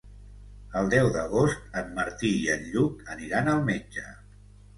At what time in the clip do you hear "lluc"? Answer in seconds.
2.73-3.05